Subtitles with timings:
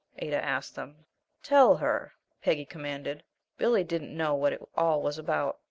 [0.17, 1.05] Ada asked them.
[1.43, 3.23] "Tell her," Peggy commanded.
[3.59, 5.59] Billy didn't know what it all was about.